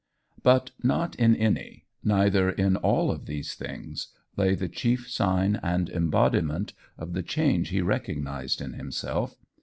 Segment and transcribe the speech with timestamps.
[0.41, 5.91] But not in any, neither in all of these things lay the chief sign and
[5.91, 9.35] embodiment of the change he recognised in himself.